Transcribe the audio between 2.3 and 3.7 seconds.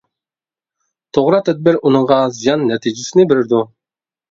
زىيان نەتىجىسىنى بېرىدۇ.